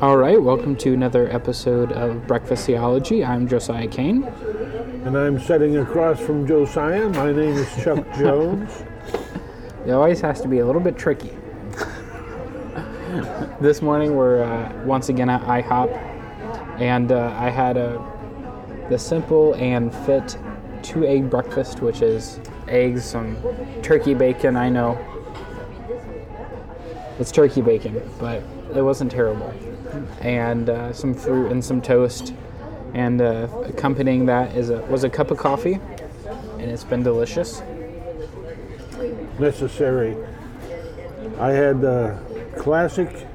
[0.00, 3.24] All right, welcome to another episode of Breakfast Theology.
[3.24, 4.22] I'm Josiah Kane.
[4.22, 7.08] And I'm sitting across from Josiah.
[7.08, 8.84] My name is Chuck Jones.
[9.84, 11.32] It always has to be a little bit tricky.
[13.60, 15.90] this morning we're uh, once again at IHOP,
[16.80, 17.98] and uh, I had a
[18.90, 20.38] the simple and fit
[20.84, 22.38] two egg breakfast, which is
[22.68, 23.36] eggs, some
[23.82, 24.56] turkey bacon.
[24.56, 24.96] I know
[27.18, 28.44] it's turkey bacon, but
[28.74, 29.52] it wasn't terrible,
[30.20, 32.34] and uh, some fruit and some toast,
[32.94, 35.80] and uh, accompanying that is a was a cup of coffee,
[36.58, 37.62] and it's been delicious.
[39.38, 40.16] Necessary.
[41.38, 42.18] I had uh,
[42.56, 43.26] classic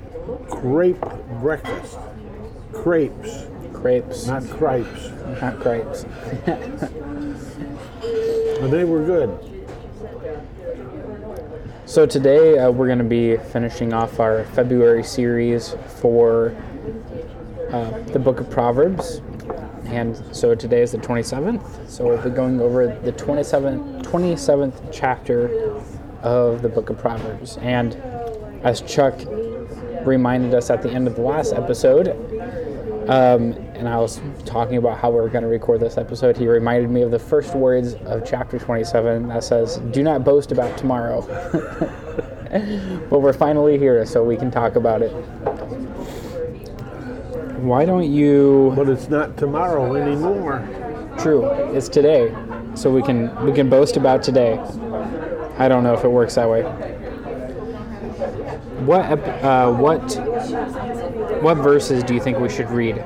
[0.49, 0.99] crepe
[1.39, 1.97] breakfast.
[2.73, 5.09] Crepes, Crepes, not cripes.
[5.41, 6.05] not crepes.
[8.63, 9.52] They were good.
[11.85, 16.55] So today uh, we're going to be finishing off our February series for
[17.71, 19.21] uh, the Book of Proverbs,
[19.87, 21.89] and so today is the 27th.
[21.89, 25.77] So we'll be going over the 27th, 27th chapter
[26.21, 27.57] of the Book of Proverbs.
[27.57, 27.95] And
[28.63, 29.19] as Chuck
[30.05, 32.07] reminded us at the end of the last episode,
[33.09, 36.47] um, and I was talking about how we were going to record this episode, he
[36.47, 40.77] reminded me of the first words of chapter 27 that says, Do not boast about
[40.77, 41.21] tomorrow.
[43.09, 45.11] but we're finally here, so we can talk about it.
[47.63, 48.73] Why don't you?
[48.75, 50.67] But it's not tomorrow anymore.
[51.17, 52.35] True, it's today,
[52.75, 54.59] so we can we can boast about today.
[55.57, 56.63] I don't know if it works that way.
[58.85, 60.01] What uh, what
[61.43, 62.97] what verses do you think we should read?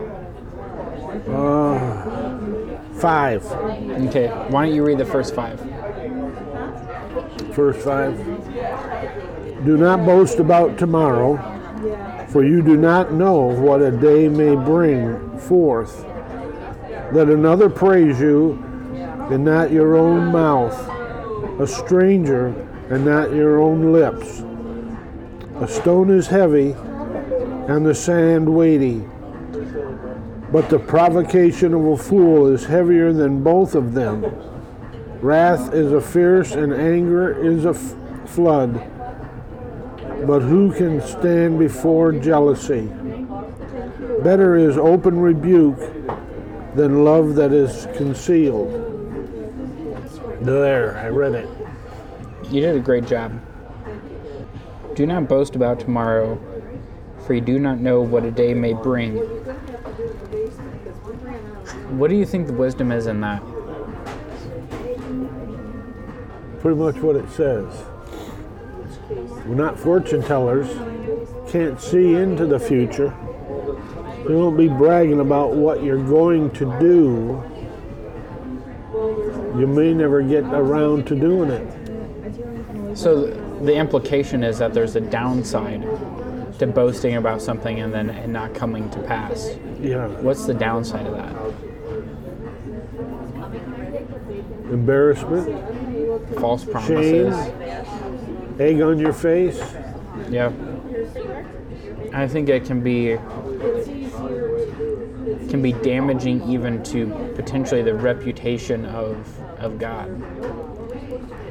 [1.27, 3.43] Uh, five.
[3.45, 5.59] Okay, why don't you read the first five?
[7.53, 8.15] First five.
[9.65, 11.37] Do not boast about tomorrow,
[12.29, 16.05] for you do not know what a day may bring forth.
[17.11, 18.63] Let another praise you,
[19.31, 20.77] and not your own mouth,
[21.59, 22.47] a stranger,
[22.91, 24.43] and not your own lips.
[25.59, 26.75] A stone is heavy,
[27.67, 29.03] and the sand weighty.
[30.51, 34.23] But the provocation of a fool is heavier than both of them.
[35.21, 37.95] Wrath is a fierce, and anger is a f-
[38.29, 38.75] flood.
[40.25, 42.89] But who can stand before jealousy?
[44.23, 45.79] Better is open rebuke
[46.75, 48.71] than love that is concealed.
[50.41, 51.49] There, I read it.
[52.49, 53.41] You did a great job.
[54.95, 56.39] Do not boast about tomorrow,
[57.27, 59.17] for you do not know what a day may bring.
[61.97, 63.43] What do you think the wisdom is in that?
[66.61, 67.83] Pretty much what it says.
[69.45, 70.69] We're not fortune tellers,
[71.51, 73.13] can't see into the future.
[74.29, 77.43] You won't be bragging about what you're going to do.
[79.59, 82.97] You may never get around to doing it.
[82.97, 83.27] So
[83.65, 85.83] the implication is that there's a downside
[86.59, 89.55] to boasting about something and then it not coming to pass.
[89.81, 90.07] Yeah.
[90.07, 91.35] What's the downside of that?
[94.71, 97.33] Embarrassment, False promises.
[98.59, 99.59] egg on your face.
[100.29, 100.51] Yeah.
[102.13, 103.17] I think it can be
[105.49, 110.09] can be damaging even to potentially the reputation of of God.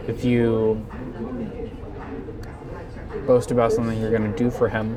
[0.09, 0.87] If you
[3.26, 4.97] boast about something you're going to do for him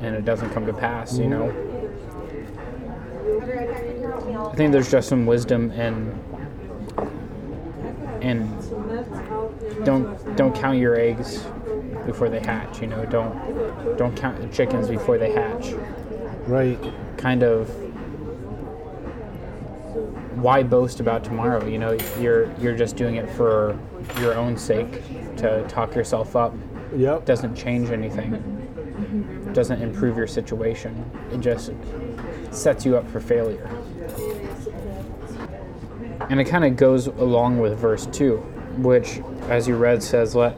[0.00, 1.48] and it doesn't come to pass, you know.
[4.52, 6.18] I think there's just some wisdom in
[8.20, 8.48] in
[9.84, 11.44] don't don't count your eggs
[12.06, 12.80] before they hatch.
[12.80, 15.72] You know, don't don't count the chickens before they hatch.
[16.46, 16.78] Right.
[17.16, 17.68] Kind of.
[20.36, 21.64] Why boast about tomorrow?
[21.66, 23.78] You know, you're you're just doing it for
[24.20, 25.02] your own sake
[25.38, 26.54] to talk yourself up.
[26.96, 27.24] Yep.
[27.24, 29.50] Doesn't change anything.
[29.52, 31.10] Doesn't improve your situation.
[31.32, 31.72] It just
[32.50, 33.68] sets you up for failure.
[36.30, 38.36] And it kind of goes along with verse 2,
[38.78, 40.56] which, as you read, says, Let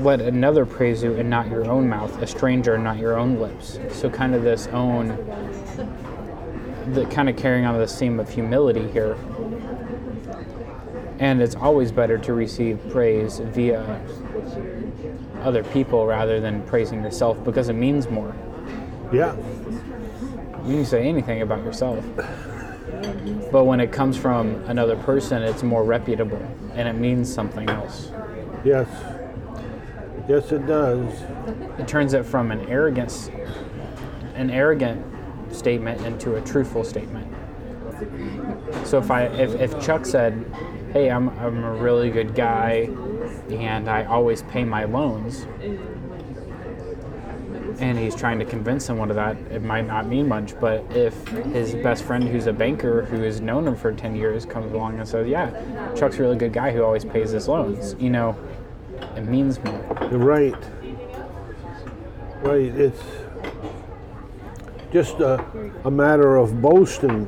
[0.00, 3.38] let another praise you and not your own mouth, a stranger and not your own
[3.38, 3.78] lips.
[3.92, 5.08] So, kind of this own,
[6.92, 9.16] the kind of carrying on this theme of humility here.
[11.20, 14.04] And it's always better to receive praise via
[15.44, 18.34] other people rather than praising yourself because it means more.
[19.12, 19.36] Yeah.
[20.64, 22.04] You can say anything about yourself.
[23.52, 26.42] But when it comes from another person, it's more reputable
[26.72, 28.10] and it means something else.
[28.64, 28.88] Yes.
[30.26, 31.12] Yes, it does.
[31.78, 33.30] It turns it from an arrogance
[34.34, 35.04] an arrogant
[35.52, 37.32] statement into a truthful statement.
[38.84, 40.44] So if I if, if Chuck said,
[40.92, 42.86] "Hey, I'm I'm a really good guy,
[43.50, 45.46] and I always pay my loans,"
[47.80, 50.58] and he's trying to convince someone of that, it might not mean much.
[50.60, 54.46] But if his best friend, who's a banker who has known him for ten years,
[54.46, 55.50] comes along and says, "Yeah,
[55.94, 58.36] Chuck's a really good guy who always pays his loans," you know,
[59.16, 59.84] it means more.
[60.10, 60.54] You're right.
[62.42, 62.74] Right.
[62.74, 63.02] It's
[64.92, 65.44] just a,
[65.84, 67.26] a matter of boasting.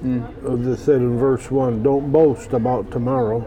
[0.00, 0.22] Hmm.
[0.44, 3.42] Of the said in verse one, don't boast about tomorrow.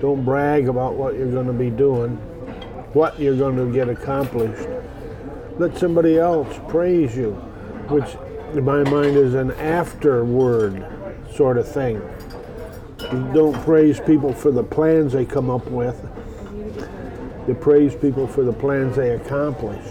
[0.00, 2.16] Don't brag about what you're going to be doing,
[2.92, 4.68] what you're going to get accomplished.
[5.58, 7.32] Let somebody else praise you,
[7.88, 8.16] which
[8.56, 10.86] in my mind is an afterward
[11.34, 12.00] sort of thing.
[13.12, 16.00] You don't praise people for the plans they come up with.
[17.46, 19.84] You praise people for the plans they accomplish.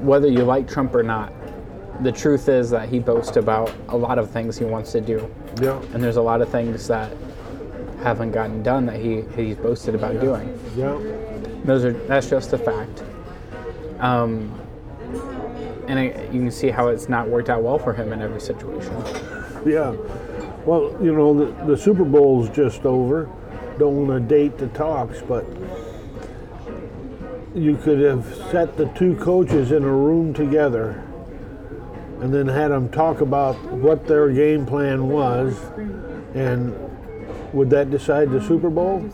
[0.00, 1.32] Whether you like Trump or not,
[2.02, 5.32] the truth is that he boasts about a lot of things he wants to do,
[5.60, 7.10] Yeah, and there's a lot of things that
[8.02, 10.58] haven't gotten done that he he's boasted about doing.
[10.76, 10.98] yeah,
[11.64, 13.02] Those are that's just a fact.
[14.00, 14.60] Um,
[15.88, 18.40] and I, you can see how it's not worked out well for him in every
[18.40, 18.92] situation.
[19.64, 19.92] yeah.
[20.64, 23.30] Well, you know, the, the Super Bowl's just over.
[23.78, 25.46] Don't want to date the talks, but
[27.54, 31.02] you could have set the two coaches in a room together
[32.20, 35.56] and then had them talk about what their game plan was
[36.34, 36.74] and
[37.56, 39.10] would that decide the Super Bowl?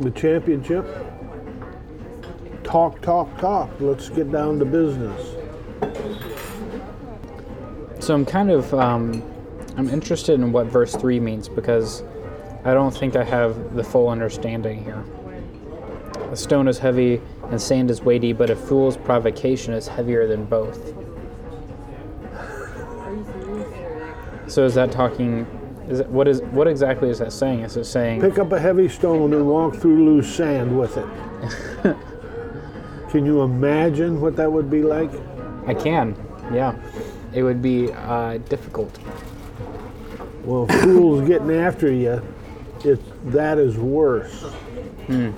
[0.00, 0.84] The championship?
[2.64, 3.70] Talk, talk, talk.
[3.78, 5.36] Let's get down to business.
[8.00, 9.22] So I'm kind of um,
[9.76, 12.02] I'm interested in what verse three means because
[12.64, 15.04] I don't think I have the full understanding here.
[16.32, 20.46] A stone is heavy and sand is weighty, but a fool's provocation is heavier than
[20.46, 20.94] both.
[24.48, 25.46] So is that talking?
[25.88, 27.60] Is it, what is what exactly is that saying?
[27.60, 31.96] Is it saying Pick up a heavy stone and walk through loose sand with it.
[33.10, 35.10] Can you imagine what that would be like?
[35.66, 36.16] I can?
[36.52, 36.74] Yeah,
[37.34, 38.98] it would be uh, difficult.
[40.44, 42.22] Well, fools getting after you,
[42.84, 44.42] it's that is worse.
[45.06, 45.28] Hmm.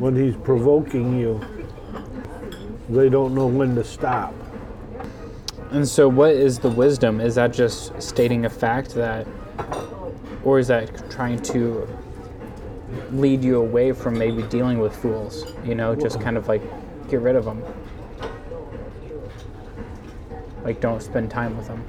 [0.00, 1.40] When he's provoking you,
[2.88, 4.34] they don't know when to stop.
[5.72, 7.20] And so, what is the wisdom?
[7.20, 9.26] Is that just stating a fact that,
[10.44, 11.88] or is that trying to
[13.12, 15.54] lead you away from maybe dealing with fools?
[15.64, 16.62] You know, just kind of like
[17.08, 17.62] get rid of them.
[20.64, 21.84] Like, don't spend time with them.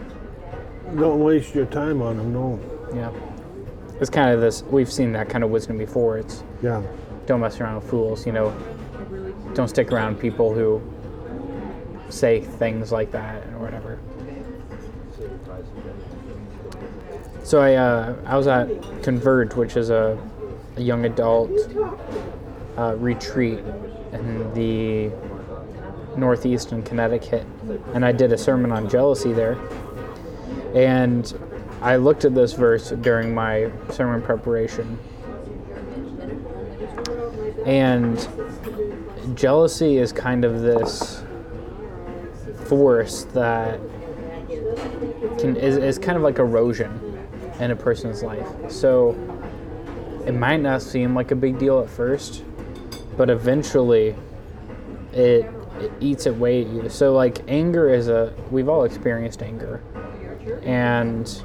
[0.98, 2.34] Don't waste your time on them.
[2.34, 2.60] No.
[2.94, 3.12] Yeah.
[4.00, 6.18] It's kind of this, we've seen that kind of wisdom before.
[6.18, 6.82] It's Yeah.
[7.26, 8.54] don't mess around with fools, you know,
[9.54, 10.82] don't stick around people who
[12.12, 14.00] say things like that or whatever.
[17.44, 18.70] So I, uh, I was at
[19.04, 20.18] Converge, which is a,
[20.78, 21.52] a young adult
[22.78, 23.60] uh, retreat
[24.12, 25.12] in the
[26.18, 27.46] Northeast in Connecticut,
[27.94, 29.58] and I did a sermon on jealousy there.
[30.76, 31.34] And
[31.82, 35.00] I looked at this verse during my sermon preparation,
[37.66, 38.28] and
[39.36, 41.24] jealousy is kind of this
[42.72, 43.82] force that
[45.38, 46.90] can is, is kind of like erosion
[47.60, 48.48] in a person's life.
[48.70, 49.12] So
[50.26, 52.46] it might not seem like a big deal at first,
[53.18, 54.16] but eventually
[55.12, 55.46] it,
[55.82, 56.88] it eats away at you.
[56.88, 59.84] So like anger is a we've all experienced anger.
[60.64, 61.44] And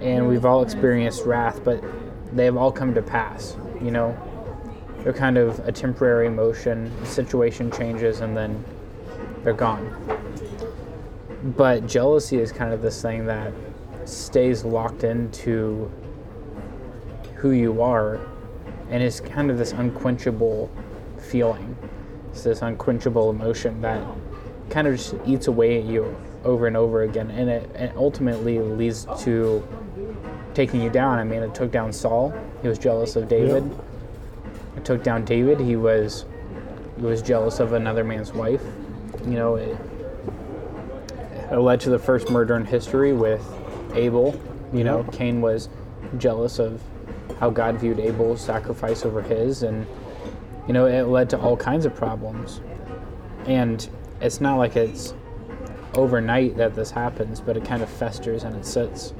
[0.00, 1.82] and we've all experienced wrath, but
[2.32, 4.16] they have all come to pass, you know.
[5.02, 8.64] They're kind of a temporary emotion, the situation changes and then
[9.42, 10.17] they're gone.
[11.56, 13.52] But jealousy is kind of this thing that
[14.04, 15.90] stays locked into
[17.36, 18.20] who you are
[18.90, 20.70] and is kind of this unquenchable
[21.18, 21.76] feeling.
[22.30, 24.06] It's this unquenchable emotion that
[24.70, 26.14] kind of just eats away at you
[26.44, 29.66] over and over again and it, it ultimately leads to
[30.54, 31.18] taking you down.
[31.18, 32.34] I mean, it took down Saul.
[32.62, 33.64] He was jealous of David.
[34.76, 35.60] It took down David.
[35.60, 36.26] He was
[36.96, 38.62] he was jealous of another man's wife.
[39.24, 39.76] You know, it,
[41.50, 43.44] it led to the first murder in history with
[43.94, 44.38] Abel.
[44.72, 45.68] You know, Cain was
[46.18, 46.82] jealous of
[47.40, 49.86] how God viewed Abel's sacrifice over his, and
[50.66, 52.60] you know, it led to all kinds of problems.
[53.46, 53.88] And
[54.20, 55.14] it's not like it's
[55.94, 59.14] overnight that this happens, but it kind of festers and it sits.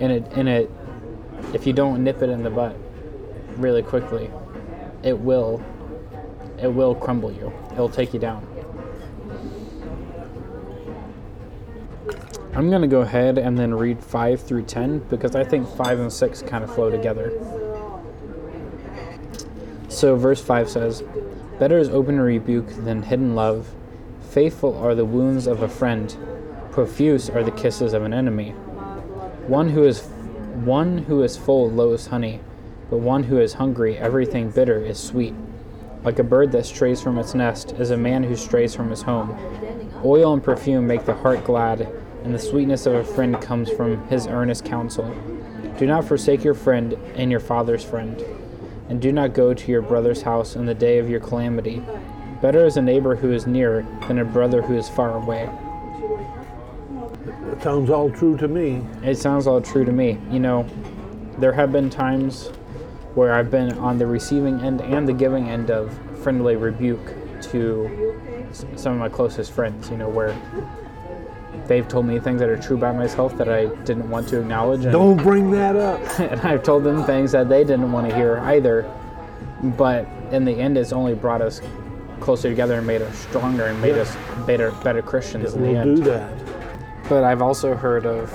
[0.00, 0.70] And it and it
[1.52, 2.76] if you don't nip it in the butt
[3.56, 4.30] really quickly,
[5.02, 5.62] it will
[6.62, 7.52] it will crumble you.
[7.72, 8.46] It'll take you down.
[12.56, 15.98] I'm going to go ahead and then read 5 through 10 because I think 5
[15.98, 17.32] and 6 kind of flow together.
[19.88, 21.02] So, verse 5 says,
[21.58, 23.74] Better is open rebuke than hidden love.
[24.30, 26.16] Faithful are the wounds of a friend,
[26.70, 28.50] profuse are the kisses of an enemy.
[29.48, 30.02] One who is
[30.64, 32.40] one who is full loathes honey,
[32.88, 35.34] but one who is hungry, everything bitter is sweet.
[36.04, 39.02] Like a bird that strays from its nest is a man who strays from his
[39.02, 39.36] home.
[40.04, 41.88] Oil and perfume make the heart glad,
[42.24, 45.14] and the sweetness of a friend comes from his earnest counsel.
[45.78, 48.20] Do not forsake your friend and your father's friend,
[48.88, 51.82] and do not go to your brother's house in the day of your calamity.
[52.40, 55.48] Better is a neighbor who is near than a brother who is far away.
[57.52, 58.82] It sounds all true to me.
[59.02, 60.18] It sounds all true to me.
[60.30, 60.66] You know,
[61.38, 62.48] there have been times
[63.14, 68.50] where I've been on the receiving end and the giving end of friendly rebuke to
[68.76, 70.34] some of my closest friends, you know, where
[71.66, 74.84] they've told me things that are true about myself that I didn't want to acknowledge.
[74.84, 76.00] And, Don't bring that up.
[76.20, 78.90] and I've told them things that they didn't want to hear either.
[79.62, 81.60] But in the end, it's only brought us
[82.20, 84.16] closer together and made us stronger and made us
[84.46, 85.96] better, better Christians in the We'll end.
[85.96, 86.32] do that.
[87.08, 88.32] But I've also heard of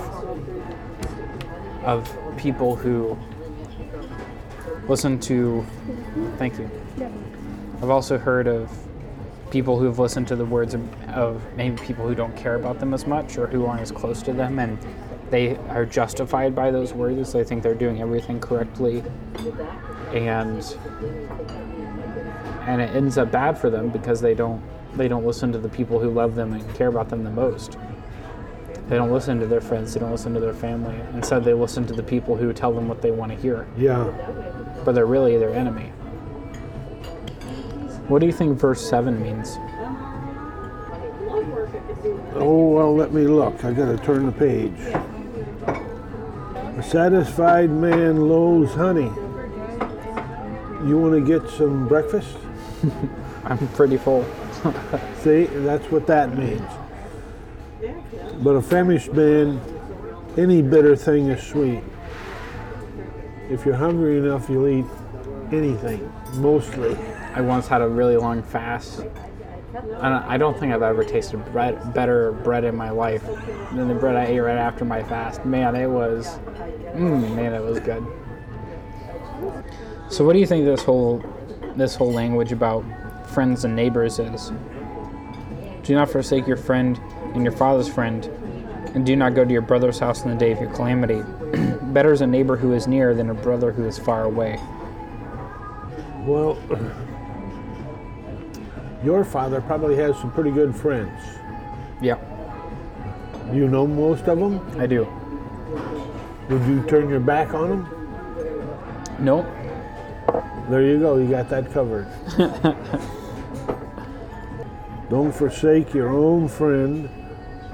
[1.84, 3.18] of people who
[4.88, 5.66] listen to
[6.38, 6.70] thank you.
[7.82, 8.70] I've also heard of
[9.52, 12.94] people who've listened to the words of, of maybe people who don't care about them
[12.94, 14.78] as much or who aren't as close to them and
[15.32, 17.34] they are justified by those words.
[17.34, 19.04] They think they're doing everything correctly
[20.14, 20.76] and
[22.68, 24.62] and it ends up bad for them because they don't
[24.96, 27.78] they don't listen to the people who love them and care about them the most.
[28.88, 31.00] They don't listen to their friends, they don't listen to their family.
[31.14, 34.06] Instead, they listen to the people who tell them what they want to hear, Yeah.
[34.84, 35.92] but they're really their enemy.
[38.10, 39.60] What do you think verse 7 means?
[42.34, 43.64] Oh, well, let me look.
[43.64, 44.74] I gotta turn the page.
[46.76, 49.12] A satisfied man loathes honey.
[50.88, 52.36] You want to get some breakfast?
[53.44, 54.26] I'm pretty full.
[55.22, 56.68] See, that's what that means.
[58.42, 59.62] But a famished man,
[60.36, 61.84] any bitter thing is sweet.
[63.52, 64.86] If you're hungry enough, you'll eat
[65.52, 66.98] anything, mostly.
[67.40, 69.00] I once had a really long fast.
[69.00, 73.24] And I don't think I've ever tasted bread, better bread in my life
[73.72, 75.46] than the bread I ate right after my fast.
[75.46, 76.38] Man, it was,
[76.96, 78.06] mm, man, it was good.
[80.10, 81.24] So, what do you think this whole,
[81.78, 82.84] this whole language about
[83.30, 84.52] friends and neighbors is?
[85.84, 87.00] Do not forsake your friend
[87.36, 88.26] and your father's friend,
[88.96, 91.24] and do not go to your brother's house in the day of your calamity.
[91.94, 94.60] Better is a neighbor who is near than a brother who is far away.
[96.26, 96.58] Well,
[99.04, 101.20] your father probably has some pretty good friends.
[102.02, 102.18] Yeah,
[103.54, 104.62] You know most of them?
[104.80, 105.06] I do.
[106.50, 107.88] Would you turn your back on them?
[109.20, 109.46] Nope.
[110.70, 112.08] There you go, you got that covered.
[115.10, 117.10] Don't forsake your own friend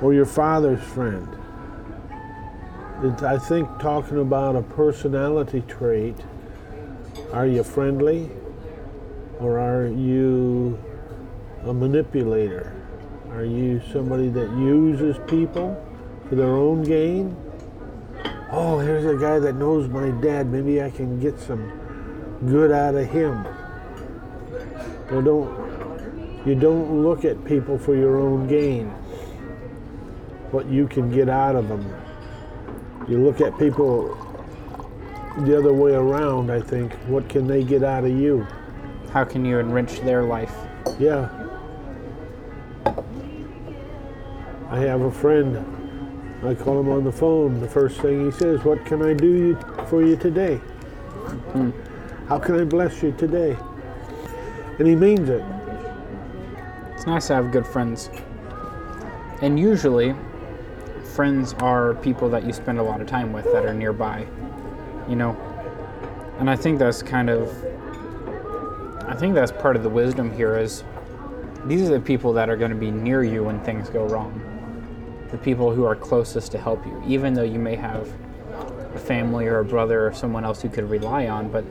[0.02, 1.28] or your father's friend.
[3.04, 6.16] It's, I think talking about a personality trait,
[7.34, 8.30] are you friendly
[9.40, 10.80] or are you
[11.66, 12.74] a manipulator?
[13.32, 15.76] Are you somebody that uses people
[16.30, 17.36] for their own gain?
[18.52, 20.48] Oh, here's a guy that knows my dad.
[20.48, 23.46] Maybe I can get some good out of him.
[25.12, 28.90] You don't you don't look at people for your own gain.
[30.52, 31.94] What you can get out of them.
[33.08, 34.16] You look at people
[35.40, 36.94] the other way around, I think.
[37.08, 38.48] What can they get out of you?
[39.12, 40.54] How can you enrich their life?
[41.00, 41.45] Yeah.
[44.76, 45.66] I have a friend.
[46.44, 47.62] I call him on the phone.
[47.62, 50.58] The first thing he says, "What can I do you, for you today?
[51.54, 51.70] Hmm.
[52.28, 53.56] How can I bless you today?"
[54.78, 55.46] And he means it.
[56.94, 58.10] It's nice to have good friends.
[59.42, 60.14] And usually,
[61.14, 64.28] friends are people that you spend a lot of time with that are nearby,
[65.08, 65.38] you know?
[66.40, 67.50] And I think that's kind of,
[69.08, 70.84] I think that's part of the wisdom here is
[71.66, 74.52] these are the people that are going to be near you when things go wrong.
[75.36, 78.08] The people who are closest to help you, even though you may have
[78.94, 81.66] a family or a brother or someone else you could rely on, but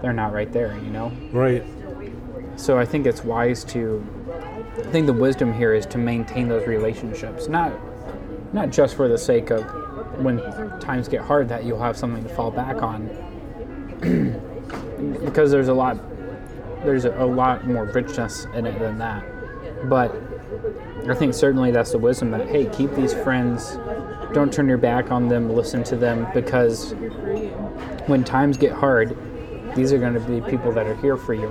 [0.00, 1.10] they're not right there, you know?
[1.32, 1.64] Right.
[2.54, 4.06] So I think it's wise to
[4.78, 7.72] I think the wisdom here is to maintain those relationships, not
[8.52, 9.64] not just for the sake of
[10.22, 10.38] when
[10.78, 13.08] times get hard that you'll have something to fall back on.
[15.24, 15.98] because there's a lot
[16.84, 19.24] there's a, a lot more richness in it than that.
[19.88, 20.14] But
[21.08, 23.78] I think certainly that's the wisdom that hey, keep these friends.
[24.32, 25.50] Don't turn your back on them.
[25.54, 26.92] Listen to them because
[28.06, 29.16] when times get hard,
[29.74, 31.48] these are going to be people that are here for you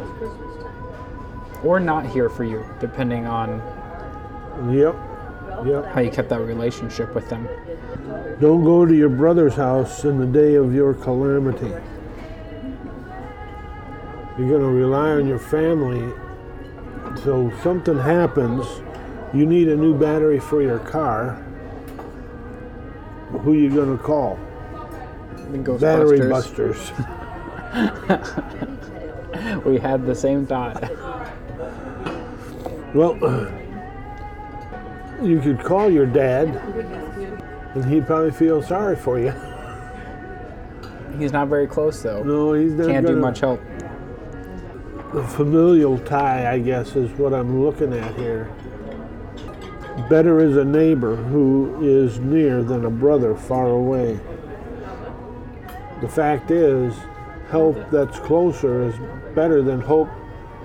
[1.64, 3.62] or not here for you, depending on
[4.72, 4.96] Yep.
[5.66, 5.86] Yep.
[5.86, 7.48] how you kept that relationship with them.
[8.40, 11.74] Don't go to your brother's house in the day of your calamity.
[14.38, 16.14] You're going to rely on your family.
[17.24, 18.66] So something happens,
[19.34, 21.34] you need a new battery for your car.
[23.32, 24.40] Who are you going to call?
[25.80, 26.92] Battery busters.
[29.66, 30.82] We had the same thought.
[32.94, 33.16] Well,
[35.22, 36.48] you could call your dad,
[37.76, 39.34] and he'd probably feel sorry for you.
[41.18, 42.24] He's not very close though.
[42.24, 43.62] No, he's not Can't do much help.
[45.14, 48.52] The familial tie, I guess, is what I'm looking at here.
[50.08, 54.20] Better is a neighbor who is near than a brother far away.
[56.02, 56.96] The fact is,
[57.50, 58.96] help that's closer is
[59.36, 60.10] better than hope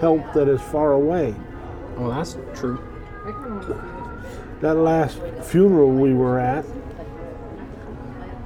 [0.01, 1.35] help that is far away.
[1.97, 2.79] Well, that's true.
[4.61, 6.65] That last funeral we were at,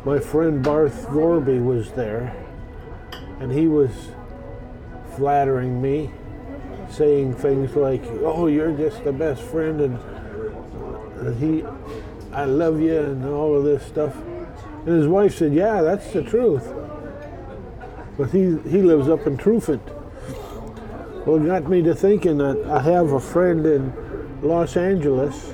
[0.05, 2.35] my friend Barth Gorby was there,
[3.41, 3.91] and he was
[5.17, 6.11] flattering me,
[6.89, 9.99] saying things like, "Oh, you're just the best friend," and,
[11.21, 11.65] and he,
[12.33, 14.17] "I love you," and all of this stuff.
[14.87, 16.73] And his wife said, "Yeah, that's the truth."
[18.17, 19.83] But he he lives up in Truefant.
[21.27, 23.93] Well, it got me to thinking that I have a friend in
[24.43, 25.53] Los Angeles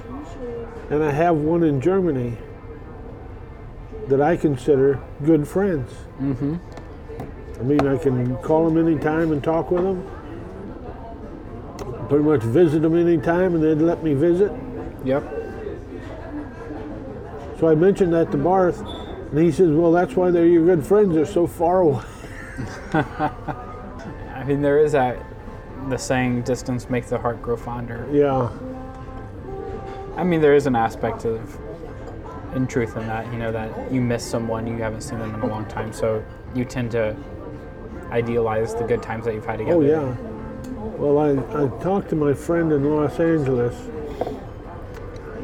[0.90, 2.37] and I have one in Germany
[4.09, 5.90] that I consider good friends.
[6.21, 6.56] Mm-hmm.
[7.59, 10.06] I mean, I can call them anytime and talk with them.
[12.09, 14.52] Pretty much visit them anytime, and they'd let me visit.
[15.04, 15.43] Yep.
[17.59, 20.85] So I mentioned that to Barth, and he says, "Well, that's why they're your good
[20.85, 21.14] friends.
[21.14, 22.03] They're so far away."
[22.93, 25.25] I mean, there is that
[25.88, 28.51] the saying, "Distance makes the heart grow fonder." Yeah,
[30.17, 31.59] I mean, there is an aspect of,
[32.55, 35.40] in truth, in that you know that you miss someone you haven't seen them in
[35.40, 37.17] a long time, so you tend to
[38.11, 39.99] idealize the good times that you've had oh, together.
[39.99, 40.35] Oh yeah.
[40.97, 43.75] Well, I, I talked to my friend in Los Angeles,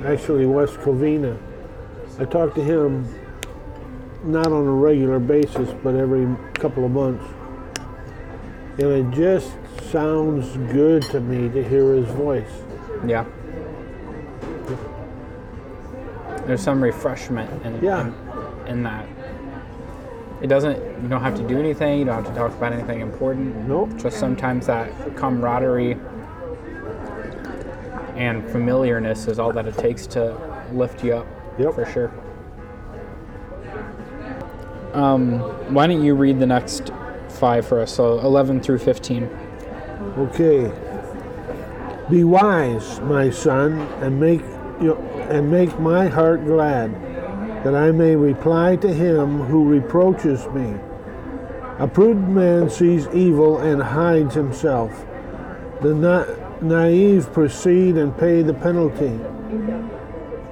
[0.04, 1.38] actually West Covina.
[2.20, 3.08] I talked to him
[4.24, 7.24] not on a regular basis, but every couple of months.
[8.78, 9.50] And it just
[9.90, 12.50] sounds good to me to hear his voice.
[13.06, 13.24] Yeah.
[16.44, 18.08] There's some refreshment in, Yeah.
[18.66, 19.06] in, in that.
[20.42, 23.00] It doesn't, you don't have to do anything, you don't have to talk about anything
[23.00, 23.66] important.
[23.66, 23.96] Nope.
[23.96, 25.96] Just sometimes that camaraderie
[28.14, 30.36] and familiarness is all that it takes to
[30.70, 31.39] lift you up.
[31.60, 31.74] Yep.
[31.74, 32.12] For sure.
[34.94, 35.40] Um,
[35.72, 36.90] why don't you read the next
[37.28, 37.94] five for us?
[37.94, 39.24] So 11 through 15.
[40.18, 40.72] Okay.
[42.08, 44.40] Be wise, my son, and make
[44.80, 44.96] you
[45.28, 46.92] and make my heart glad,
[47.62, 50.74] that I may reply to him who reproaches me.
[51.78, 55.06] A prudent man sees evil and hides himself.
[55.82, 56.26] The na-
[56.60, 59.20] naive proceed and pay the penalty.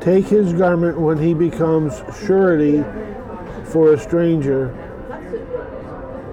[0.08, 2.82] Take his garment when he becomes surety
[3.64, 4.68] for a stranger,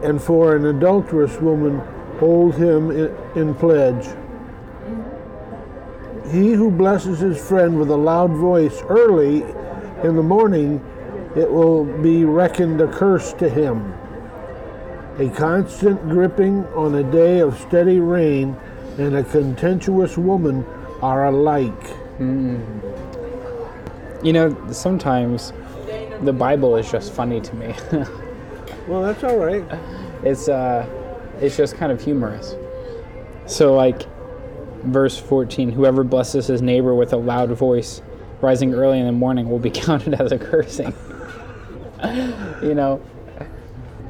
[0.01, 1.79] and for an adulterous woman
[2.17, 2.89] hold him
[3.35, 4.07] in, pledge.
[6.31, 9.41] He who blesses his friend with a loud voice early
[10.05, 10.75] in the morning,
[11.35, 13.93] it will be reckoned a curse to him.
[15.19, 18.55] A constant gripping on a day of steady rain
[18.97, 20.65] and a contentious woman
[21.01, 21.89] are alike.
[22.19, 22.61] Hmm.
[24.25, 25.53] You know, sometimes
[26.23, 27.75] the Bible is just funny to me.
[28.87, 29.63] Well, that's all right.
[30.23, 30.87] it's uh
[31.41, 32.55] it's just kind of humorous.
[33.47, 34.03] So like
[34.83, 38.03] verse 14, whoever blesses his neighbor with a loud voice
[38.41, 40.93] rising early in the morning will be counted as a cursing.
[42.61, 43.01] you know,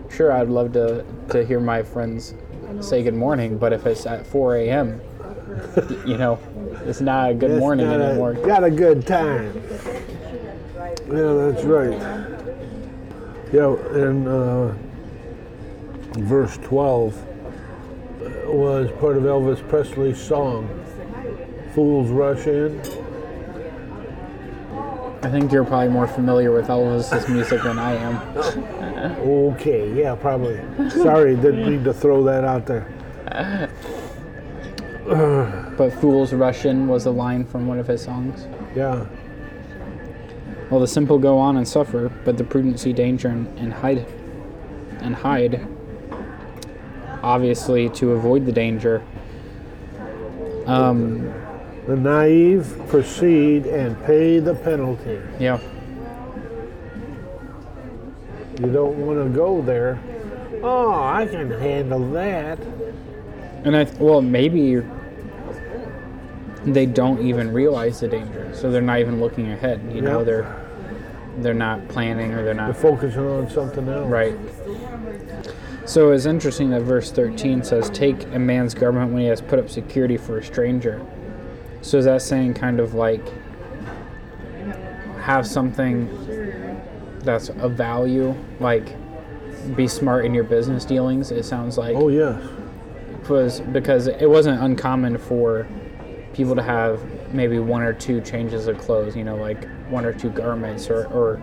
[0.10, 2.34] sure I'd love to to hear my friends
[2.82, 5.00] say good morning, but if it's at 4 a.m.,
[6.06, 6.38] you know,
[6.86, 8.34] it's not a good It's morning got a- anymore.
[8.34, 9.54] Got a good time.
[11.12, 12.00] Yeah, that's right.
[13.54, 14.74] Yeah, and uh,
[16.20, 17.16] verse 12
[18.48, 20.68] was part of Elvis Presley's song,
[21.74, 22.80] Fools Rush In.
[25.22, 28.18] I think you're probably more familiar with Elvis's music than I am.
[29.28, 30.60] Okay, yeah, probably.
[30.90, 33.70] Sorry, didn't need to throw that out there.
[35.78, 38.48] but fools rush in was a line from one of his songs.
[38.76, 39.06] Yeah.
[40.70, 44.06] Well, the simple go on and suffer, but the prudent see danger and, and hide.
[45.02, 45.68] And hide.
[47.22, 49.04] Obviously, to avoid the danger.
[50.66, 51.32] Um,
[51.88, 55.20] The naive proceed and pay the penalty.
[55.40, 55.60] yeah,
[58.60, 60.00] You don't want to go there.
[60.64, 62.58] Oh, I can handle that.
[63.66, 64.82] and I well maybe
[66.66, 69.82] they don't even realize the danger, so they're not even looking ahead.
[69.94, 70.62] You know, they're
[71.38, 74.08] they're not planning or they're They're not focusing on something else.
[74.10, 74.36] Right.
[75.86, 79.60] So it's interesting that verse 13 says, Take a man's garment when he has put
[79.60, 81.06] up security for a stranger.
[81.82, 83.22] So is that saying kind of like
[85.22, 86.10] have something
[87.20, 88.96] that's of value, like
[89.76, 91.32] be smart in your business dealings?
[91.32, 92.40] It sounds like Oh, yeah.
[93.30, 95.68] was because it wasn't uncommon for
[96.36, 97.02] people to have
[97.34, 101.06] maybe one or two changes of clothes, you know, like one or two garments, or,
[101.08, 101.42] or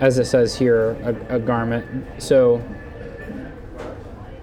[0.00, 0.92] as it says here,
[1.28, 2.06] a, a garment.
[2.20, 2.58] So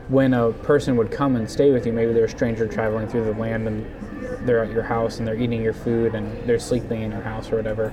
[0.08, 3.26] when a person would come and stay with you, maybe they're a stranger traveling through
[3.26, 7.02] the land and they're at your house and they're eating your food and they're sleeping
[7.02, 7.92] in your house or whatever.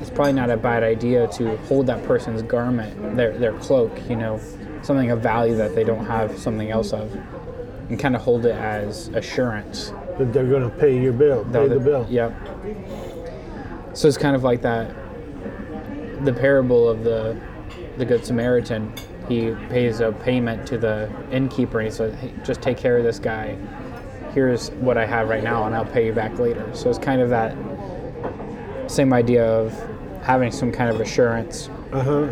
[0.00, 4.16] It's probably not a bad idea to hold that person's garment, their their cloak, you
[4.16, 4.40] know,
[4.82, 7.14] something of value that they don't have something else of,
[7.88, 9.92] and kind of hold it as assurance.
[10.18, 12.06] That they're going to pay your bill, pay the bill.
[12.08, 12.34] Yep.
[13.94, 14.94] So it's kind of like that.
[16.24, 17.40] The parable of the
[17.96, 18.92] the good Samaritan.
[19.28, 23.04] He pays a payment to the innkeeper, and he says, hey, "Just take care of
[23.04, 23.56] this guy.
[24.34, 27.20] Here's what I have right now, and I'll pay you back later." So it's kind
[27.20, 27.56] of that
[28.90, 29.72] same idea of
[30.22, 31.70] having some kind of assurance.
[31.92, 32.28] Uh huh.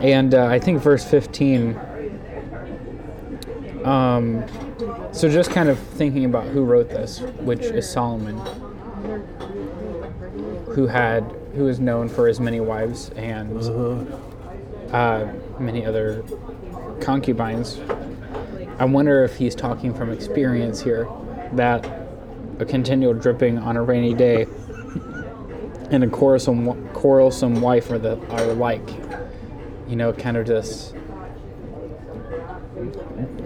[0.00, 1.78] And uh, I think verse 15.
[3.84, 4.44] Um,
[5.12, 8.38] so just kind of thinking about who wrote this, which is Solomon,
[10.66, 11.22] who had
[11.54, 13.58] who is known for his many wives and
[14.92, 16.24] uh, many other
[17.00, 17.78] concubines.
[18.78, 21.08] I wonder if he's talking from experience here,
[21.52, 21.86] that
[22.58, 24.42] a continual dripping on a rainy day
[25.90, 28.88] and a quarrelsome quarrelsome wife are the are like
[29.92, 30.94] you know, kind of this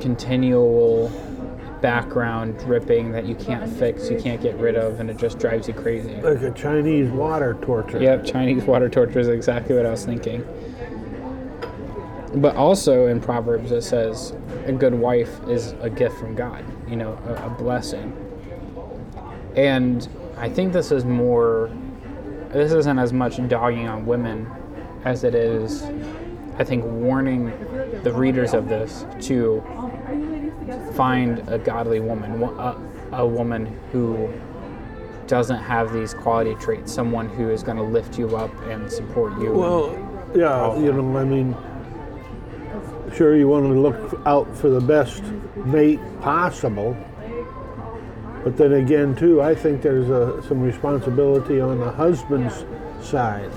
[0.01, 1.09] continual
[1.81, 5.69] background dripping that you can't fix, you can't get rid of, and it just drives
[5.69, 6.15] you crazy.
[6.17, 8.01] Like a Chinese water torture.
[8.01, 10.45] Yep, Chinese water torture is exactly what I was thinking.
[12.37, 14.35] But also in Proverbs, it says
[14.67, 18.15] a good wife is a gift from God, you know, a, a blessing.
[19.57, 21.71] And I think this is more,
[22.51, 24.51] this isn't as much dogging on women
[25.05, 25.85] as it is,
[26.59, 27.53] I think, warning
[28.03, 29.63] the readers of this to
[30.97, 32.77] find a godly woman, a,
[33.13, 34.33] a woman who
[35.27, 39.39] doesn't have these quality traits, someone who is going to lift you up and support
[39.41, 39.53] you.
[39.53, 39.91] Well,
[40.35, 41.57] yeah, you know, I mean,
[43.15, 45.23] sure, you want to look out for the best
[45.57, 46.97] mate possible.
[48.45, 52.65] But then again, too, I think there's a, some responsibility on the husband's
[53.01, 53.51] side.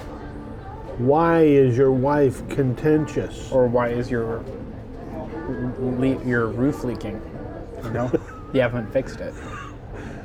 [0.98, 3.52] Why is your wife contentious?
[3.52, 4.44] or why is your
[5.80, 7.22] le- your roof leaking?
[7.84, 8.12] You know,
[8.54, 9.34] you haven't fixed it.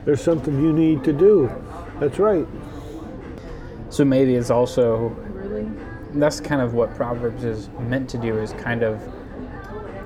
[0.04, 1.50] There's something you need to do.
[2.00, 2.46] That's right.
[3.90, 5.68] So maybe it's also really?
[6.14, 9.00] that's kind of what Proverbs is meant to do is kind of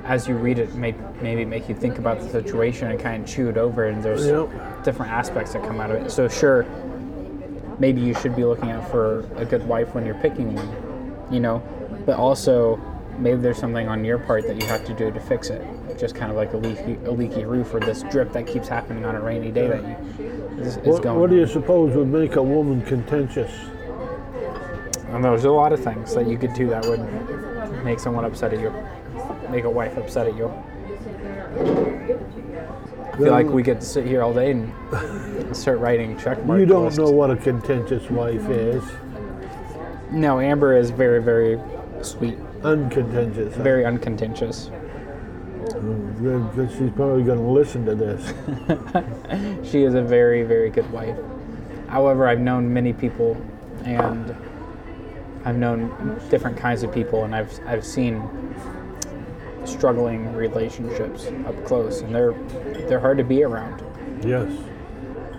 [0.05, 3.29] as you read it make maybe make you think about the situation and kind of
[3.29, 4.85] chew it over and there's Yep.
[4.85, 6.11] different aspects that come out of it.
[6.11, 6.65] So sure
[7.79, 11.41] maybe you should be looking out for a good wife when you're picking one, you
[11.41, 11.63] know,
[12.07, 12.79] but also
[13.19, 15.63] maybe there's something on your part that you have to do to fix it.
[15.99, 19.05] Just kind of like a leaky, a leaky roof or this drip that keeps happening
[19.05, 21.19] on a rainy day that you is, is What, going.
[21.21, 23.53] what do you suppose would make a woman contentious?
[25.11, 28.53] And there's a lot of things that you could do that would make someone upset
[28.53, 28.73] at you,
[29.51, 30.53] make a wife upset at you.
[33.13, 36.67] I feel like we could sit here all day and start writing check mark You
[36.67, 36.99] don't lists.
[36.99, 38.85] know what a contentious wife is.
[40.13, 41.59] No, Amber is very, very
[42.03, 43.55] sweet, Uncontentious.
[43.57, 44.71] very uncontentious.
[45.65, 48.33] Mm, 'cause she's probably going to listen to this.
[49.71, 51.17] She is a very, very good wife.
[51.89, 53.37] However, I've known many people,
[53.85, 54.35] and
[55.45, 58.23] I've known different kinds of people, and I've I've seen
[59.65, 62.33] struggling relationships up close, and they're
[62.89, 63.83] they're hard to be around.
[64.25, 64.51] Yes.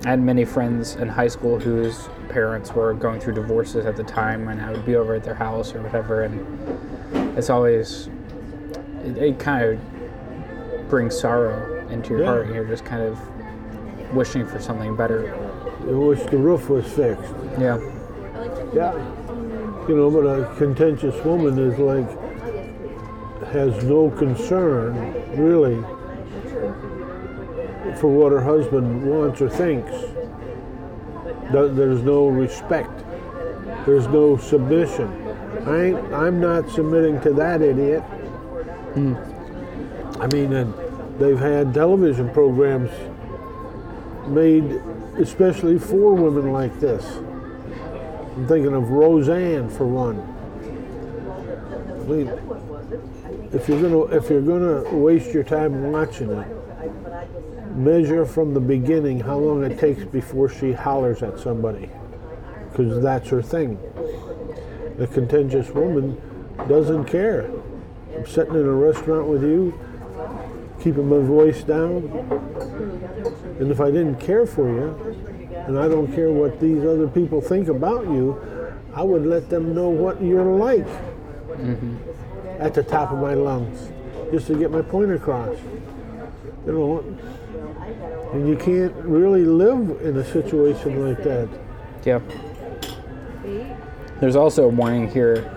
[0.05, 4.03] I had many friends in high school whose parents were going through divorces at the
[4.03, 8.09] time, and I would be over at their house or whatever, and it's always
[9.03, 12.25] it, it kind of brings sorrow into your Yeah.
[12.27, 13.17] heart and you're just kind of
[14.13, 15.33] wishing for something better.
[15.81, 17.33] I wish the roof was fixed.
[17.59, 17.77] Yeah.
[18.73, 18.93] Yeah.
[19.87, 22.07] You know, but a contentious woman is like,
[23.51, 24.93] has no concern,
[25.35, 25.83] really,
[27.99, 29.91] for what her husband wants or thinks.
[31.51, 32.91] There's no respect.
[33.85, 35.07] There's no submission.
[35.65, 38.01] I ain't, I'm not submitting to that idiot.
[38.93, 39.15] Hmm.
[40.21, 40.73] I mean, and
[41.19, 42.91] they've had television programs
[44.27, 44.81] made
[45.19, 47.05] especially for women like this.
[48.35, 50.19] I'm thinking of Roseanne for one.
[51.91, 52.27] I mean,
[53.53, 56.47] if you're gonna if you're gonna waste your time watching it,
[57.71, 61.89] measure from the beginning how long it takes before she hollers at somebody,
[62.71, 63.77] because that's her thing.
[64.97, 66.19] The contentious woman
[66.67, 67.49] doesn't care.
[68.15, 69.79] I'm sitting in a restaurant with you,
[70.81, 72.03] keeping my voice down,
[73.59, 74.95] and if I didn't care for you,
[75.67, 78.41] and I don't care what these other people think about you,
[78.93, 81.97] I would let them know what you're like mm-hmm.
[82.59, 83.91] at the top of my lungs,
[84.31, 85.57] just to get my point across.
[86.65, 87.17] You know,
[88.33, 91.49] and you can't really live in a situation like that.
[92.05, 92.23] Yep.
[94.19, 95.49] There's also a warning here,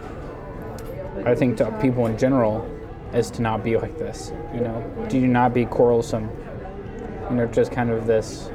[1.26, 2.68] I think, to people in general,
[3.12, 4.32] is to not be like this.
[4.54, 6.30] You know, do not be quarrelsome.
[7.28, 8.50] You know, just kind of this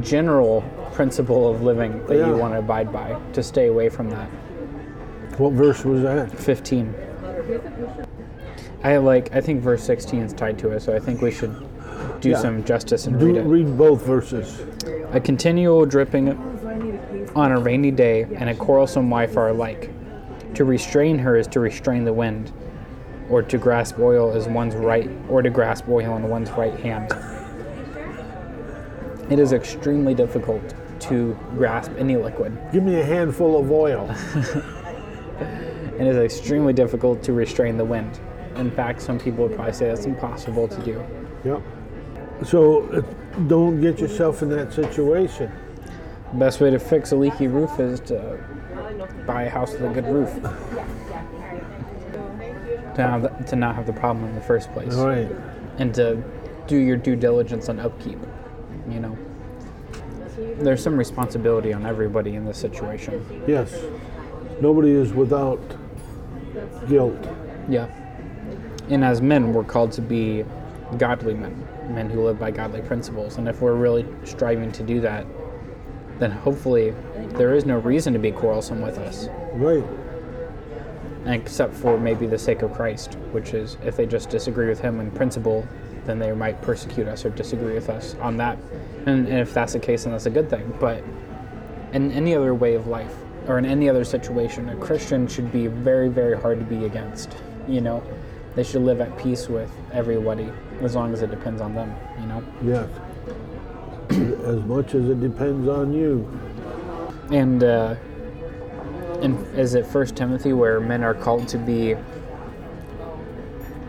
[0.00, 2.28] general principle of living that Yeah.
[2.28, 4.28] you want to abide by, to stay away from that.
[5.38, 6.30] What verse was that?
[6.30, 6.94] 15.
[8.82, 11.54] I like, I think verse 16 is tied to it, so I think we should
[12.20, 12.38] do Yeah.
[12.38, 13.42] some justice and Do, read it.
[13.44, 14.62] read both verses.
[15.12, 16.28] A continual dripping
[17.34, 19.90] on a rainy day and a quarrelsome wife are alike.
[20.54, 22.50] To restrain her is to restrain the wind,
[23.30, 27.12] or to grasp oil is one's right, or to grasp oil in one's right hand.
[29.30, 32.56] It is extremely difficult to grasp any liquid.
[32.72, 34.10] Give me a handful of oil.
[35.98, 38.18] It is extremely difficult to restrain the wind.
[38.56, 41.04] In fact, some people would probably say that's impossible to do.
[41.44, 41.60] Yep.
[42.44, 43.00] So uh,
[43.48, 45.52] don't get yourself in that situation.
[46.32, 48.38] The best way to fix a leaky roof is to
[49.26, 50.32] buy a house with a good roof.
[52.94, 54.94] To, have the, to not have the problem in the first place.
[54.94, 55.30] Right.
[55.78, 56.22] And to
[56.66, 58.18] do your due diligence on upkeep.
[58.88, 59.18] You know,
[60.58, 63.44] there's some responsibility on everybody in this situation.
[63.46, 63.74] Yes.
[64.60, 65.60] Nobody is without
[66.88, 67.28] guilt.
[67.68, 67.88] Yeah.
[68.88, 70.44] And as men, we're called to be
[70.98, 73.38] godly men, men who live by godly principles.
[73.38, 75.26] And if we're really striving to do that,
[76.18, 76.94] then hopefully
[77.34, 79.84] there is no reason to be quarrelsome with us, Right.
[81.26, 85.00] except for maybe the sake of Christ, which is if they just disagree with Him
[85.00, 85.66] in principle,
[86.06, 88.58] then they might persecute us or disagree with us on that.
[89.06, 90.74] And, and if that's the case, then that's a good thing.
[90.80, 91.02] But
[91.92, 93.14] in any other way of life
[93.46, 97.34] or in any other situation, a Christian should be very, very hard to be against.
[97.68, 98.02] You know,
[98.54, 100.50] they should live at peace with everybody
[100.82, 101.94] as long as it depends on them.
[102.20, 102.88] You know, Yes.
[104.44, 106.28] As much as it depends on you.
[107.30, 107.94] and uh,
[109.22, 111.94] and is it First Timothy where men are called to be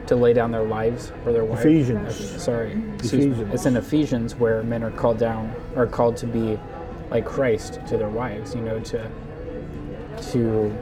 [0.07, 1.61] to lay down their lives for their wives?
[1.65, 2.41] Ephesians.
[2.43, 2.73] Sorry.
[2.99, 3.51] Ephesians.
[3.53, 6.59] It's in Ephesians where men are called down, are called to be
[7.09, 8.53] like Christ to their wives.
[8.53, 9.09] You know, to
[10.33, 10.77] to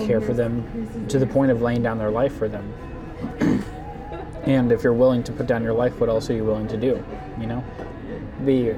[0.00, 2.72] care for them to the point of laying down their life for them.
[4.44, 6.76] And if you're willing to put down your life, what else are you willing to
[6.76, 7.02] do?
[7.40, 7.64] You know,
[8.44, 8.74] the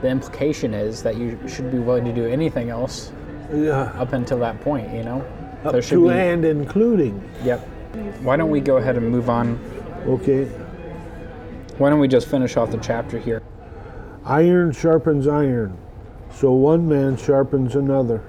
[0.00, 3.12] the implication is that you should be willing to do anything else
[3.52, 3.92] Yeah.
[3.96, 4.92] up until that point.
[4.92, 5.24] You know,
[5.64, 6.14] Up there should to be.
[6.14, 7.22] and including.
[7.44, 7.60] Yep.
[8.22, 9.58] Why don't we go ahead and move on?
[10.06, 10.46] Okay.
[11.78, 13.42] Why don't we just finish off the chapter here?
[14.24, 15.76] Iron sharpens iron,
[16.32, 18.22] so one man sharpens another.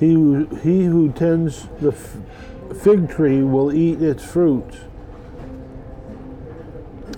[0.00, 2.16] He who, he who tends the f-
[2.80, 4.78] fig tree will eat its fruit,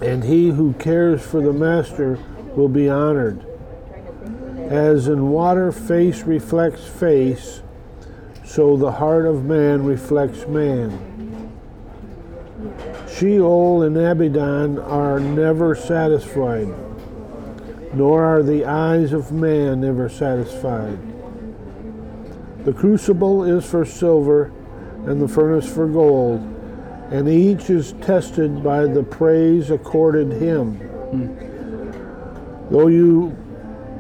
[0.01, 2.19] and he who cares for the master
[2.55, 3.45] will be honored.
[4.69, 7.63] As in water face reflects face,
[8.45, 11.07] so the heart of man reflects man.
[13.09, 16.69] Sheol and Abaddon are never satisfied,
[17.95, 20.99] nor are the eyes of man ever satisfied.
[22.65, 24.53] The crucible is for silver,
[25.09, 26.41] and the furnace for gold,
[27.11, 30.75] and each is tested by the praise accorded him.
[30.75, 32.71] Hmm.
[32.71, 33.35] Though you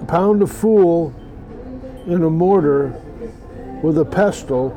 [0.07, 1.15] pound a fool
[2.07, 2.89] in a mortar
[3.83, 4.77] with a pestle,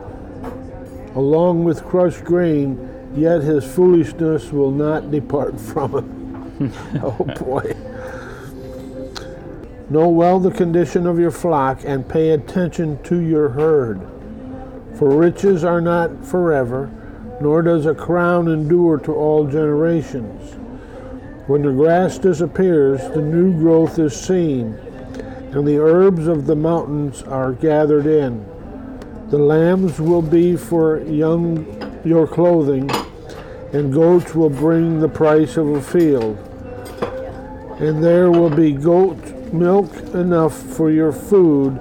[1.16, 6.74] along with crushed grain, yet his foolishness will not depart from him.
[7.04, 7.76] oh boy.
[9.90, 14.00] Know well the condition of your flock and pay attention to your herd.
[15.02, 16.88] For riches are not forever,
[17.42, 20.54] nor does a crown endure to all generations.
[21.48, 24.76] When the grass disappears, the new growth is seen,
[25.54, 28.46] and the herbs of the mountains are gathered in.
[29.32, 31.66] The lambs will be for young
[32.06, 32.88] your clothing,
[33.74, 36.38] and goats will bring the price of a field.
[37.80, 39.18] And there will be goat
[39.52, 41.80] milk enough for your food,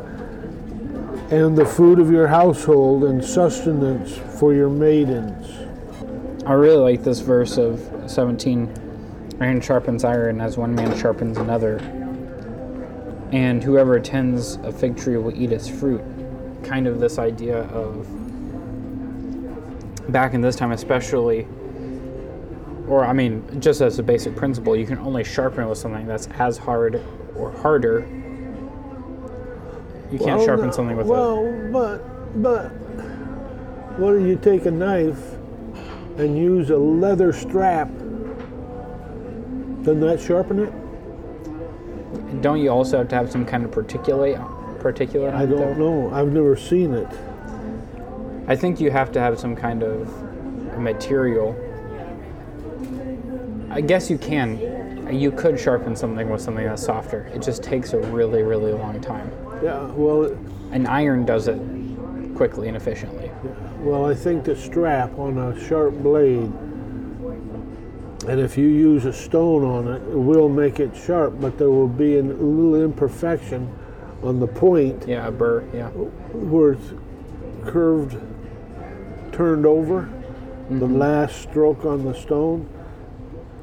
[1.31, 5.47] and the food of your household, and sustenance for your maidens.
[6.47, 8.91] I really like this verse of 17
[9.41, 11.79] Iron sharpens iron as one man sharpens another.
[13.33, 16.03] And whoever tends a fig tree will eat its fruit.
[16.63, 18.07] Kind of this idea of,
[20.13, 21.47] back in this time especially,
[22.87, 26.27] or I mean, just as a basic principle, you can only sharpen with something that's
[26.39, 27.03] as hard
[27.35, 28.07] or harder.
[30.11, 31.69] You can't Well, sharpen no- something with well, a.
[31.73, 32.69] but but
[33.99, 35.37] what do you take a knife
[36.19, 37.89] and use a leather strap?
[39.83, 40.73] Doesn't that sharpen it?
[42.43, 44.39] Don't you also have to have some kind of particulate?
[44.81, 45.35] Particulate?
[45.35, 46.11] I don't know.
[46.13, 47.09] I've never seen it.
[48.47, 50.09] I think you have to have some kind of
[50.79, 51.55] material.
[53.71, 55.09] I guess you can.
[55.13, 57.31] You could sharpen something with something that's softer.
[57.35, 59.31] It just takes a really, really long time.
[59.63, 59.87] Yeah.
[59.95, 60.39] Well, it-
[60.73, 61.61] An iron does it
[62.37, 63.31] quickly and efficiently.
[63.83, 66.53] well, I think the strap on a sharp blade,
[68.29, 71.71] and if you use a stone on it, it will make it sharp, but there
[71.71, 73.69] will be a little imperfection
[74.23, 75.65] on the point Yeah, a burr.
[75.75, 75.89] Yeah.
[75.89, 76.93] where it's
[77.65, 78.17] curved,
[79.33, 80.09] turned over,
[80.69, 80.99] the mm-hmm.
[80.99, 82.69] last stroke on the stone,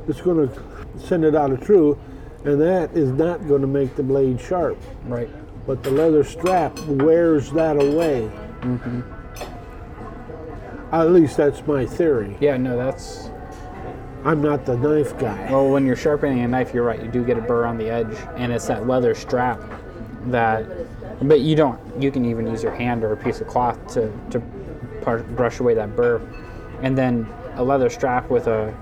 [0.07, 1.97] it's going to send it out of true,
[2.43, 4.77] and that is not going to make the blade sharp.
[5.05, 5.29] Right.
[5.67, 8.31] But the leather strap wears that away.
[10.93, 12.37] At least that's my theory.
[12.39, 12.55] Yeah.
[12.55, 13.29] No, that's.
[14.23, 15.51] I'm not the knife guy.
[15.51, 17.01] Well, when you're sharpening a knife, you're right.
[17.01, 19.61] You do get a burr on the edge, and it's that leather strap
[20.27, 20.65] that.
[21.21, 21.79] But you don't.
[22.01, 24.39] You can even use your hand or a piece of cloth to to
[25.35, 26.21] brush away that burr,
[26.81, 28.73] and then a leather strap with a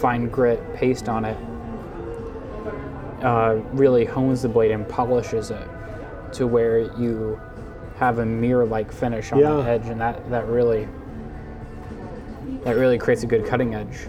[0.00, 1.36] fine grit paste on it
[3.22, 5.68] uh, really hones the blade and polishes it
[6.32, 7.40] to where you
[7.96, 9.54] have a mirror-like finish on Yeah.
[9.54, 10.88] the edge, and that that really
[12.64, 14.08] that really creates a good cutting edge.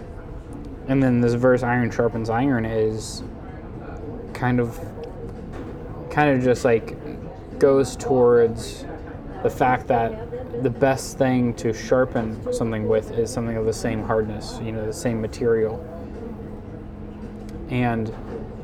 [0.88, 3.22] And then this verse "iron sharpens iron" is
[4.34, 4.78] kind of
[6.10, 6.96] kind of just like
[7.58, 8.84] goes towards
[9.42, 14.02] the fact that the best thing to sharpen something with is something of the same
[14.02, 15.84] hardness, you know, the same material.
[17.70, 18.12] And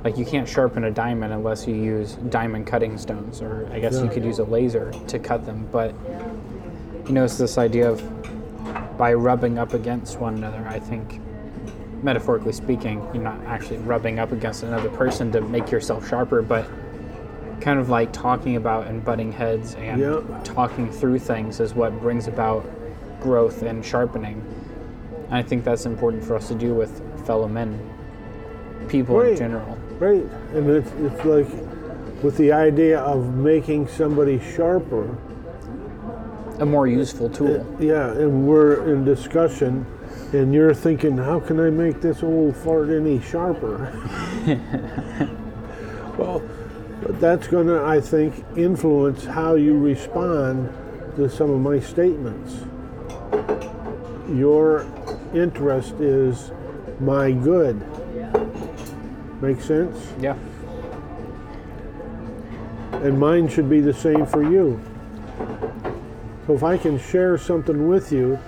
[0.04, 3.98] like you can't sharpen a diamond unless you use diamond cutting stones, or I guess
[4.00, 5.66] you could use a laser to cut them.
[5.72, 5.94] But
[7.06, 10.64] you know, it's this idea of by rubbing up against one another.
[10.68, 11.20] I think,
[12.02, 16.66] metaphorically speaking, you're not actually rubbing up against another person to make yourself sharper, but
[17.62, 20.20] kind of like talking about and butting heads and Yeah.
[20.44, 22.64] talking through things is what brings about
[23.20, 24.44] growth and sharpening.
[25.28, 27.78] And I think that's important for us to do with fellow men,
[28.88, 29.78] people in general.
[29.98, 30.24] Right.
[30.54, 31.48] And it's, it's like
[32.24, 35.16] with the idea of making somebody sharper.
[36.58, 37.60] A more useful tool.
[37.78, 39.84] Eh, yeah, and we're in discussion,
[40.32, 43.92] and you're thinking, how can I make this old fart any sharper?
[46.16, 46.42] well,
[47.02, 50.72] but that's going to, I think, influence how you respond
[51.16, 52.64] to some of my statements.
[54.30, 54.86] Your
[55.34, 56.52] interest is
[57.00, 57.84] my good.
[59.44, 59.98] Make sense?
[60.18, 60.36] Yeah.
[62.92, 64.80] and mine should be the same for you.
[66.46, 68.38] So if I can share something with you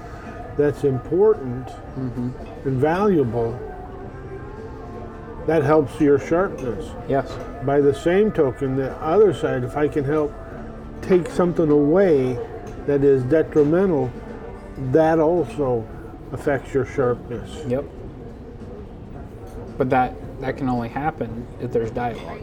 [0.56, 2.30] that's important mm-hmm.
[2.66, 3.52] and valuable,
[5.46, 6.90] that helps your sharpness.
[7.10, 7.30] Yes.
[7.66, 10.32] By the same token, the other side, if I can help
[11.02, 12.38] take something away
[12.86, 14.10] that is detrimental,
[14.92, 15.86] that also
[16.32, 17.66] affects your sharpness.
[17.66, 17.84] Yep.
[19.76, 22.40] But that that can only happen if there's dialog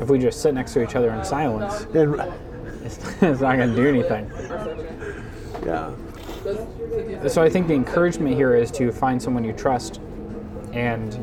[0.00, 2.14] If we just sit next to each other in silence, And
[2.84, 4.30] it's, it's not going to do anything.
[5.64, 10.00] yeah, So I think the encouragement here is to find someone you trust
[10.72, 11.18] and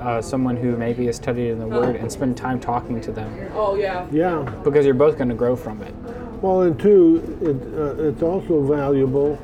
[0.00, 3.50] uh, someone who maybe is studied in the Word and spend time talking to them
[3.54, 4.06] Oh yeah.
[4.12, 4.42] yeah.
[4.62, 5.94] because you're both going to grow from it.
[6.40, 9.36] Well, and two, it, uh, it's also valuable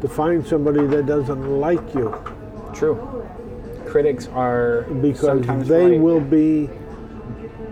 [0.00, 2.14] to find somebody that doesn't like you.
[2.72, 3.27] True.
[3.88, 6.00] Critics are because they right.
[6.00, 6.68] will be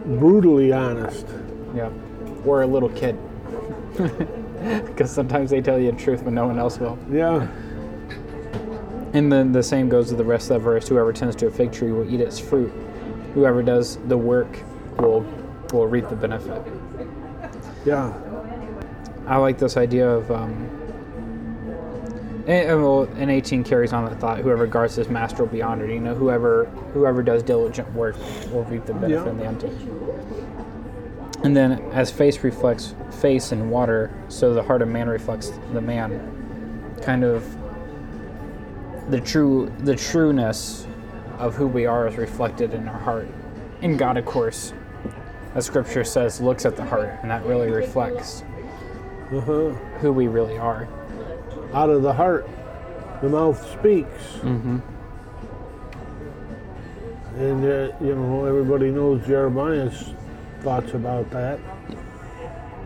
[0.06, 1.26] brutally honest.
[1.74, 1.90] Yeah.
[2.44, 3.18] Or a little kid.
[4.86, 6.98] Because sometimes they tell you the truth, but no one else will.
[7.08, 7.46] Yeah,
[9.12, 10.88] And then the same goes with the rest of the verse.
[10.88, 12.72] Whoever tends to a fig tree will eat its fruit.
[13.34, 14.58] Whoever does the work
[14.98, 15.24] will
[15.72, 16.60] will reap the benefit.
[17.84, 18.12] yeah,
[19.26, 20.30] I like this idea of.
[20.32, 20.85] Um,
[22.46, 24.38] and, and well, and 18 carries on that thought.
[24.38, 25.90] Whoever guards his master will be honored.
[25.90, 28.16] You know, whoever whoever does diligent work
[28.52, 29.30] will reap the benefit Yeah.
[29.30, 29.62] in the end.
[31.44, 35.80] And then, as face reflects face in water, so the heart of man reflects the
[35.80, 36.94] man.
[37.02, 37.44] Kind of
[39.10, 40.86] the true the trueness
[41.38, 43.28] of who we are is reflected in our heart.
[43.82, 44.72] In God, of course,
[45.54, 48.42] as Scripture says, looks at the heart, and that really reflects
[49.32, 49.70] uh-huh.
[50.00, 50.88] who we really are.
[51.76, 52.48] Out of the heart,
[53.20, 54.22] the mouth speaks.
[54.40, 54.78] Mm-hmm.
[57.36, 60.14] And, uh, you know, everybody knows Jeremiah's
[60.60, 61.60] thoughts about that.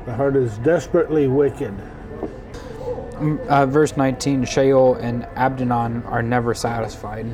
[0.07, 1.72] The heart is desperately wicked.
[3.49, 7.26] Uh, verse 19 Sheol and Abaddon are never satisfied,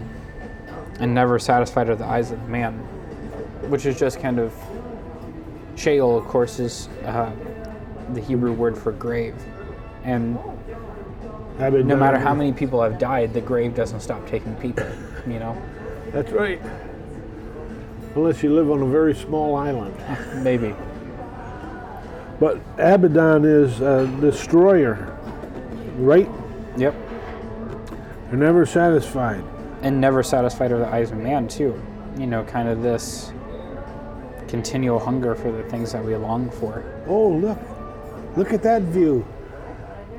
[1.01, 2.75] and never satisfied are the eyes of man.
[3.71, 4.55] Which is just kind of.
[5.75, 7.33] Sheol, of course, is uh,
[8.13, 9.35] the Hebrew word for grave.
[10.05, 10.39] And
[11.59, 14.87] no matter how many people have died, the grave doesn't stop taking people,
[15.27, 15.57] you know?
[16.13, 16.61] That's right.
[18.15, 19.95] Unless you live on a very small island.
[20.43, 20.75] Maybe.
[22.39, 25.19] But Abaddon is a destroyer,
[25.97, 26.29] right?
[26.77, 26.95] Yep.
[28.29, 29.43] They're never satisfied.
[29.83, 31.81] and never satisfied are the eyes of man too
[32.19, 33.31] you know kind of this
[34.49, 37.59] continual hunger for the things that we long for Oh, look.
[38.37, 39.25] Look at that view.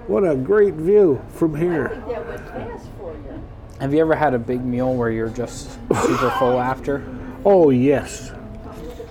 [0.08, 1.90] What a great view from here.
[2.08, 3.42] That would pass for you.
[3.80, 7.04] have you ever had a big meal where you're just super full after
[7.46, 8.32] Oh, yes.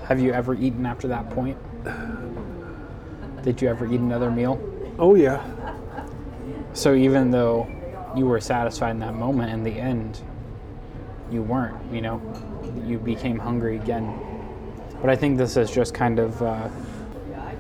[0.07, 1.57] have you ever eaten after that point
[3.43, 4.59] did you ever eat another meal
[4.99, 5.45] Oh, yeah.
[6.73, 7.67] so even though
[8.17, 10.21] you were satisfied in that moment in the end
[11.31, 12.21] you weren't you know
[12.87, 14.19] you became hungry again
[15.01, 16.69] but i think this is just kind of uh,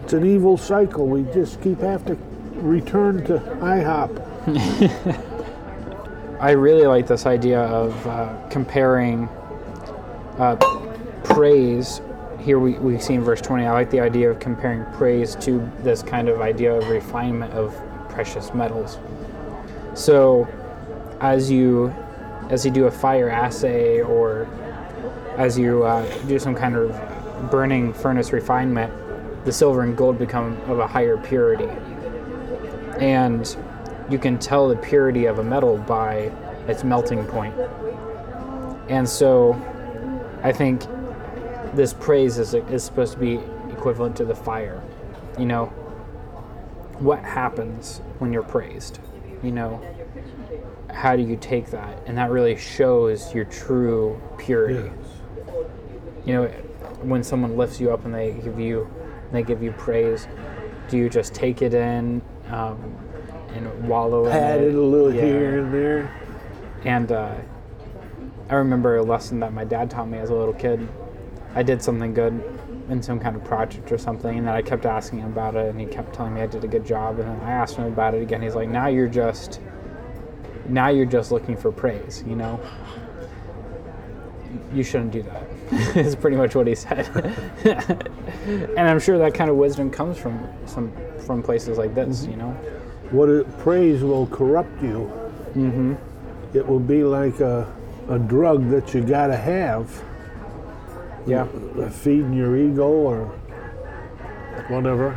[0.02, 1.06] It's an evil cycle.
[1.06, 2.16] We just keep have to
[2.56, 5.32] return to IHOP.
[6.40, 9.28] I really like this idea of uh, comparing
[10.38, 10.56] uh,
[11.24, 12.00] praise.
[12.40, 15.66] Here we, we see in verse 20, I like the idea of comparing praise to
[15.82, 17.74] this kind of idea of refinement of
[18.08, 18.98] precious metals.
[19.94, 20.46] So,
[21.20, 21.94] as you
[22.50, 24.46] as you do a fire assay or
[25.36, 28.92] as you uh, do some kind of burning furnace refinement,
[29.44, 31.68] the silver and gold become of a higher purity
[32.98, 33.56] and
[34.10, 36.32] you can tell the purity of a metal by
[36.68, 37.54] its melting point.
[38.88, 39.54] And so
[40.42, 40.82] I think
[41.74, 43.40] this praise is, is supposed to be
[43.72, 44.82] equivalent to the fire.
[45.38, 45.66] You know,
[46.98, 49.00] what happens when you're praised?
[49.42, 49.82] You know,
[50.92, 52.02] how do you take that?
[52.06, 54.90] And that really shows your true purity.
[56.24, 56.46] You know,
[57.02, 58.88] when someone lifts you up and they give you
[59.32, 60.28] they give you praise,
[60.88, 62.96] do you just take it in um,
[63.54, 64.32] and wallow it
[64.74, 65.22] a little Yeah.
[65.22, 66.14] here and there.
[66.84, 67.34] And uh,
[68.48, 70.86] I remember a lesson that my dad taught me as a little kid.
[71.54, 72.40] I did something good
[72.88, 75.68] in some kind of project or something, and then I kept asking him about it,
[75.68, 77.18] and he kept telling me I did a good job.
[77.18, 78.42] And then I asked him about it again.
[78.42, 79.60] He's like, "Now you're just,
[80.68, 82.60] now you're just looking for praise, you know."
[84.72, 85.42] You shouldn't do that.
[85.96, 87.06] is pretty much what he said.
[88.44, 90.92] and I'm sure that kind of wisdom comes from some
[91.26, 92.52] from places like this, you know.
[93.10, 95.10] What it, praise will corrupt you.
[95.54, 95.94] Mm-hmm.
[96.56, 97.66] It will be like a,
[98.08, 99.90] a drug that you gotta have,
[101.26, 101.46] Yeah,
[101.90, 103.26] feeding your ego or
[104.68, 105.16] whatever.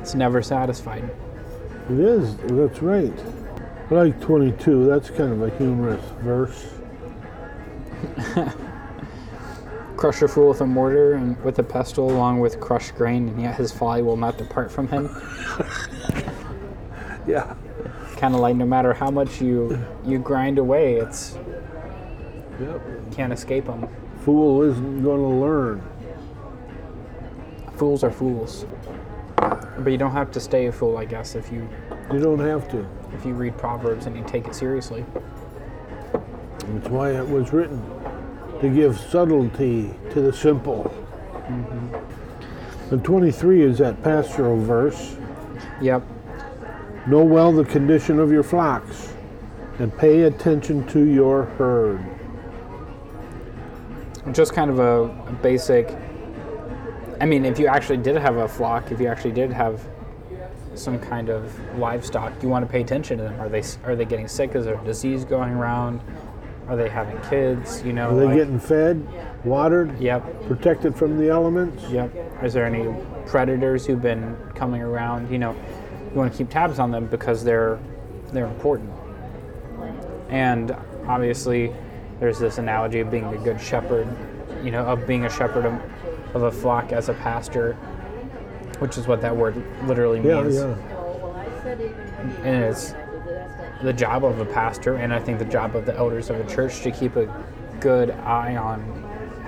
[0.00, 1.08] it's never satisfied.
[1.90, 2.36] It is.
[2.36, 3.12] That's right.
[3.90, 4.86] I like 22.
[4.86, 6.74] That's kind of a humorous verse.
[10.00, 13.40] crush a fool with a mortar and with a pestle along with crushed grain, and
[13.42, 15.08] yet his folly will not depart from him.
[17.26, 17.54] Yeah.
[18.16, 21.38] kind of like no matter how much you you grind away, it's
[22.58, 22.80] Yep.
[23.12, 23.86] can't escape them.
[24.24, 25.82] Fool isn't going to learn.
[27.76, 28.64] Fools are fools,
[29.36, 31.68] but you don't have to stay a fool, I guess, if you
[32.10, 32.84] You don't have to.
[33.14, 35.04] if you read Proverbs and you take it seriously.
[36.12, 37.80] That's why it was written
[38.60, 40.92] to give subtlety to the simple.
[42.90, 45.16] And 23 is that pastoral verse.
[45.80, 46.02] Yep.
[47.06, 49.14] Know well the condition of your flocks
[49.78, 52.04] and pay attention to your herd.
[54.32, 55.96] just kind of a, a basic.
[57.20, 59.80] I mean, if you actually did have a flock, if you actually did have
[60.74, 63.40] some kind of livestock, you want to pay attention to them.
[63.40, 64.54] Are they are they getting sick?
[64.54, 66.02] Is there a disease going around?
[66.70, 67.82] Are they having kids?
[67.84, 69.04] You know, Are they like- getting fed,
[69.44, 71.82] watered, Yep, protected from the elements?
[71.90, 72.10] yep.
[72.44, 72.94] Is there any
[73.26, 75.30] predators who've been coming around?
[75.32, 77.78] You know, you want to keep tabs on them because they're
[78.32, 78.88] they're important.
[80.28, 80.76] And
[81.08, 81.72] obviously,
[82.20, 84.06] there's this analogy of being a good shepherd.
[84.62, 85.74] You know, of being a shepherd of,
[86.36, 87.72] of a flock as a pastor,
[88.78, 90.54] which is what that word literally Yeah, means.
[90.56, 90.76] yeah.
[92.44, 92.94] And it's
[93.82, 96.50] the job of a pastor, and I think the job of the elders of a
[96.50, 97.26] church to keep a
[97.80, 98.80] good eye on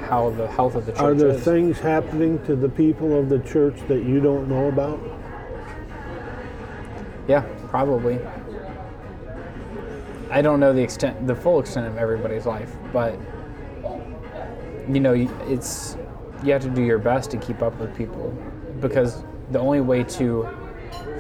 [0.09, 1.43] how the health of the church Are there is.
[1.43, 5.01] things happening to the people of the church that you don't know about?
[7.29, 8.19] Yeah, probably.
[10.31, 13.19] I don't know the extent, the full extent of everybody's life, but
[14.89, 15.13] you know,
[15.47, 15.97] it's
[16.43, 18.31] you have to do your best to keep up with people
[18.81, 20.49] because the only way to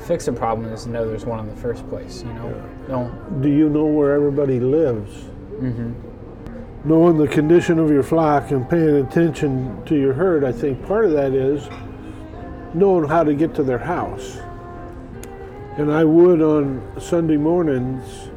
[0.02, 2.22] fix a problem is to know there's one in the first place.
[2.22, 5.10] You know, don't Do you know where everybody lives?
[5.60, 6.88] Mm-hmm.
[6.88, 11.04] Knowing the condition of your flock and paying attention to your herd, I think part
[11.04, 11.68] of that is
[12.74, 14.38] knowing how to get to their house.
[15.76, 18.30] And I would on Sunday mornings,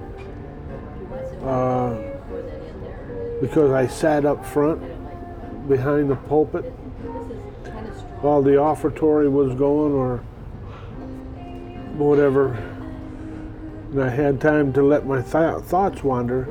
[1.44, 1.98] uh,
[3.42, 4.82] because I sat up front
[5.68, 6.66] behind the pulpit
[8.22, 10.24] while the offertory was going or
[12.04, 12.58] whatever
[13.96, 16.50] and I had time to let my th- thoughts wander,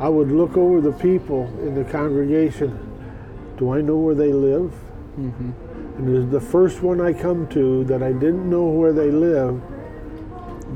[0.00, 2.76] I would look over the people in the congregation.
[3.58, 4.72] Do I know where they live?
[5.16, 5.50] Mm-hmm.
[5.98, 9.12] And it was the first one I come to that I didn't know where they
[9.12, 9.62] lived.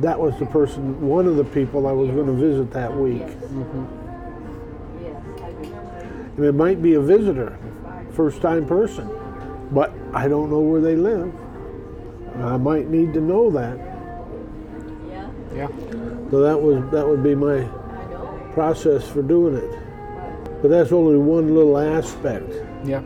[0.02, 3.22] That was the person, one of the people I was going to visit that week.
[3.22, 3.84] Mm-hmm.
[6.36, 7.58] And it might be a visitor,
[8.12, 9.10] first time person,
[9.72, 11.34] but I don't know where they live.
[12.36, 13.93] I might need to know that.
[15.54, 15.68] Yeah.
[16.30, 17.64] So that was that would be my
[18.52, 19.70] process for doing it.
[20.62, 22.50] But that's only one little aspect.
[22.84, 23.02] Yeah.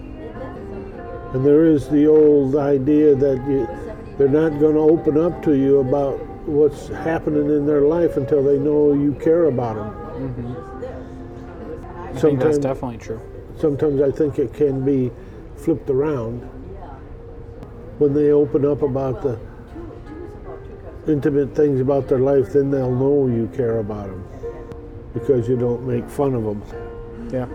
[1.32, 3.66] And there is the old idea that you,
[4.16, 8.42] they're not going to open up to you about what's happening in their life until
[8.42, 9.90] they know you care about them.
[10.28, 12.16] Mm-hmm.
[12.16, 13.20] I think that's definitely true.
[13.59, 15.11] sometimes I think it can be
[15.57, 16.40] flipped around
[17.99, 19.38] when they open up about the
[21.09, 22.52] intimate things about their life.
[22.52, 24.24] Then they'll know you care about them
[25.14, 26.62] because you don't make fun of them.
[27.32, 27.48] Yeah.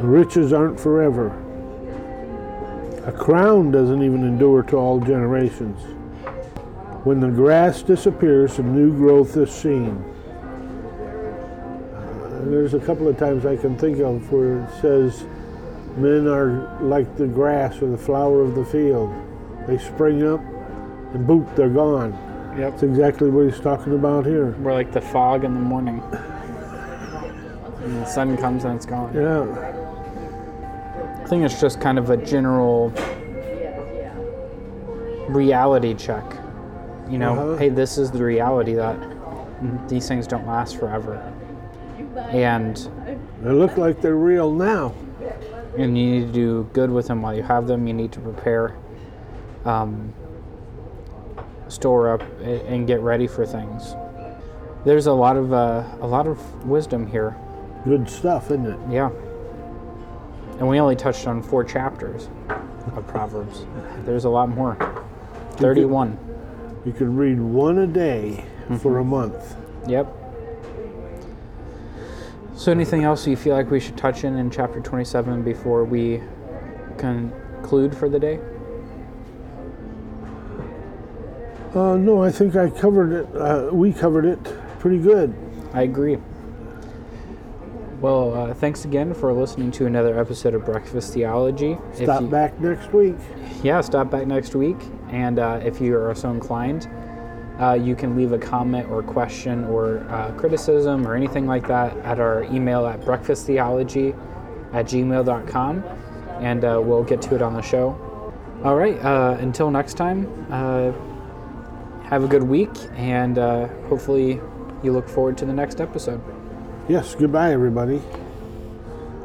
[0.00, 1.28] Riches aren't forever.
[3.06, 5.80] A crown doesn't even endure to all generations.
[7.04, 10.04] When the grass disappears, a new growth is seen.
[11.94, 15.24] Uh, there's a couple of times I can think of where it says,
[15.96, 19.12] Men are like the grass or the flower of the field.
[19.66, 20.40] They spring up
[21.14, 22.12] and boop, they're gone.
[22.58, 22.70] Yep.
[22.72, 24.52] That's exactly what he's talking about here.
[24.58, 26.02] We're like the fog in the morning.
[27.82, 29.12] And the sun comes and it's gone.
[29.14, 29.46] Yeah.
[31.22, 32.92] I think it's just kind of a general
[35.28, 36.24] reality check.
[37.08, 37.56] You know, Uh-huh.
[37.56, 38.96] hey, this is the reality that
[39.88, 41.20] these things don't last forever.
[42.30, 42.76] And
[43.42, 44.92] They look like they're real now.
[45.78, 47.86] and you need to do good with them while you have them.
[47.86, 48.74] You need to prepare,
[49.64, 50.12] um,
[51.70, 53.94] store up, and get ready for things.
[54.84, 57.36] There's a lot of uh, a lot of wisdom here.
[57.84, 58.78] Good stuff, isn't it?
[58.90, 59.10] Yeah.
[60.58, 62.28] And we only touched on four chapters
[62.94, 63.64] of Proverbs.
[64.04, 64.76] There's a lot more.
[65.52, 66.18] 31.
[66.84, 68.44] You could read one a day
[68.78, 69.56] for a month.
[69.86, 70.06] Yep.
[72.56, 76.22] So, anything else you feel like we should touch in in chapter 27 before we
[76.98, 78.38] conclude for the day?
[81.74, 83.36] Uh, no, I think I covered it.
[83.36, 84.42] Uh, we covered it
[84.80, 85.34] pretty good.
[85.72, 86.18] I agree.
[88.00, 91.78] Well, uh, thanks again for listening to another episode of Breakfast Theology.
[91.94, 93.14] Stop you- back next week.
[93.62, 94.78] yeah, stop back next week.
[95.10, 96.88] And uh, if you are so inclined,
[97.60, 101.94] uh, you can leave a comment or question or uh, criticism or anything like that
[101.98, 104.16] at our email at breakfasttheology
[104.72, 105.84] at gmail.com.
[106.40, 107.98] And uh, we'll get to it on the show.
[108.64, 110.92] All right, uh, until next time, uh,
[112.10, 112.70] have a good week.
[112.96, 114.40] And uh, hopefully,
[114.82, 116.20] you look forward to the next episode.
[116.88, 118.02] Yes, goodbye, everybody.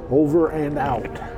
[0.09, 1.34] Over and out.